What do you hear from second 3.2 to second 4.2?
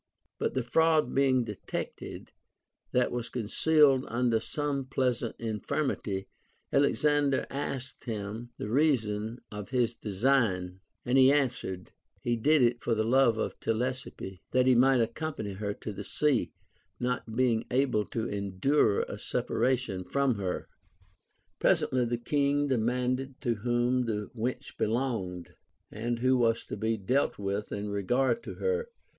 concealed